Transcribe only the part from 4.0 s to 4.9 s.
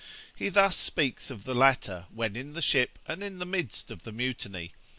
the mutiny.